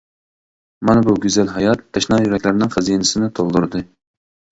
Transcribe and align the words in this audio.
مانا 0.89 1.01
بۇ 1.07 1.13
گۈزەل 1.25 1.51
ھايات 1.55 1.83
تەشنا 1.97 2.19
يۈرەكلەرنىڭ 2.21 2.73
خەزىنىسىنى 2.77 3.29
تولدۇردى. 3.41 3.83